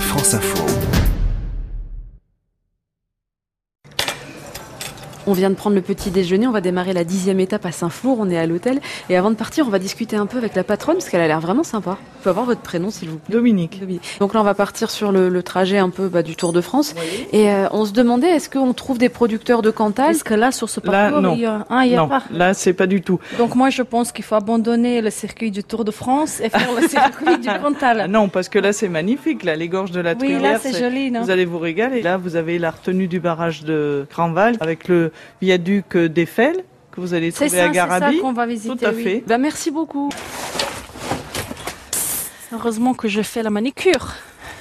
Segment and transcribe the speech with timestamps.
[0.00, 0.64] France Info.
[5.26, 8.18] On vient de prendre le petit déjeuner, on va démarrer la dixième étape à Saint-Flour,
[8.20, 8.80] on est à l'hôtel.
[9.08, 11.26] Et avant de partir, on va discuter un peu avec la patronne, parce qu'elle a
[11.26, 11.98] l'air vraiment sympa.
[12.26, 13.80] Peux avoir votre prénom, s'il vous plaît Dominique.
[14.18, 16.60] Donc là, on va partir sur le, le trajet un peu bah, du Tour de
[16.60, 16.92] France.
[17.32, 20.10] Et euh, on se demandait, est-ce qu'on trouve des producteurs de Cantal?
[20.10, 21.34] Est-ce que là, sur ce Là, parcours, non.
[21.36, 23.20] il y a, ah, il y a non, pas là, c'est pas du tout.
[23.38, 26.68] Donc moi, je pense qu'il faut abandonner le circuit du Tour de France et faire
[26.80, 28.10] le circuit du Ah Cantal.
[28.10, 30.42] non, parce que là, c'est magnifique, là, les gorges de la Oui, Truyère.
[30.42, 31.22] là, c'est joli, non?
[31.22, 32.02] Vous allez vous régaler.
[32.02, 36.56] Là, vous avez la retenue du barrage de Grandval avec le viaduc d'Eiffel
[36.90, 38.18] que vous allez trouver à ça, c'est ça Garabi.
[38.18, 38.76] qu'on va visiter.
[38.76, 39.04] Tout à oui.
[39.04, 39.24] fait.
[39.28, 40.08] Bah, Merci beaucoup.
[42.52, 44.14] Heureusement que je fais la manicure.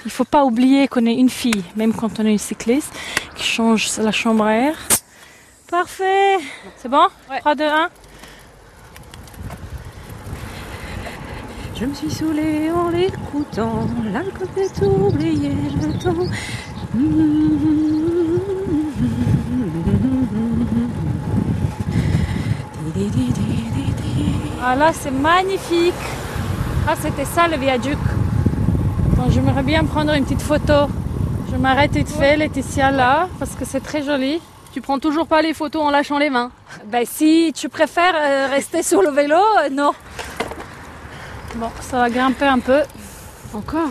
[0.05, 2.91] Il faut pas oublier qu'on est une fille, même quand on est une cycliste,
[3.35, 4.75] qui change la chambre à air.
[5.69, 6.37] Parfait.
[6.77, 7.07] C'est bon?
[7.39, 7.89] 3, 2, 1.
[11.79, 16.25] Je me suis saoulée en l'écoutant, l'alcool fait oublier le temps.
[24.63, 25.93] Ah là, c'est magnifique.
[26.87, 27.97] Ah, c'était ça le viaduc.
[29.29, 30.87] J'aimerais bien prendre une petite photo.
[31.51, 34.39] Je m'arrête vite fait, Laetitia, là, parce que c'est très joli.
[34.71, 36.51] Tu prends toujours pas les photos en lâchant les mains.
[36.85, 39.93] Ben, si tu préfères euh, rester sur le vélo, euh, non.
[41.55, 42.81] Bon, ça va grimper un peu.
[43.53, 43.89] Encore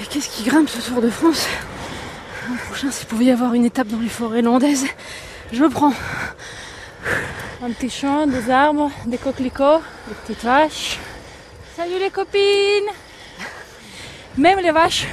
[0.00, 1.46] Mais qu'est-ce qui grimpe ce Tour de France?
[2.48, 4.86] L'an prochain, s'il pouvait y avoir une étape dans les forêts landaises,
[5.52, 5.94] je prends.
[7.64, 10.98] Un petit champ, des arbres, des coquelicots, des petites vaches.
[11.82, 12.92] Salut les copines
[14.38, 15.08] Même les vaches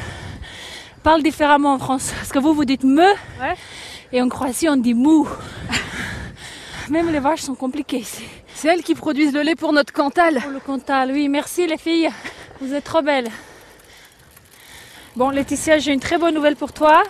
[1.02, 2.12] parlent différemment en France.
[2.16, 3.12] Parce que vous, vous dites me,
[4.12, 5.28] et en Croatie, on dit mou.
[6.92, 8.24] Même les vaches sont compliquées ici.
[8.54, 10.42] C'est elles qui produisent le lait pour notre Cantal.
[10.42, 12.12] Pour le Cantal, oui, merci les filles.
[12.62, 13.32] Vous êtes trop belles.
[15.16, 17.02] Bon, Laetitia, j'ai une très bonne nouvelle pour toi.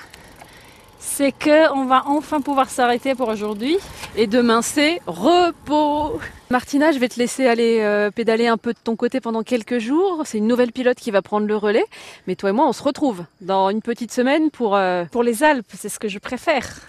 [1.00, 3.78] C'est que on va enfin pouvoir s'arrêter pour aujourd'hui.
[4.16, 6.20] Et demain, c'est repos.
[6.50, 9.78] Martina, je vais te laisser aller euh, pédaler un peu de ton côté pendant quelques
[9.78, 10.24] jours.
[10.26, 11.86] C'est une nouvelle pilote qui va prendre le relais.
[12.28, 14.76] Mais toi et moi, on se retrouve dans une petite semaine pour...
[14.76, 16.76] euh, Pour les Alpes, c'est ce que je préfère.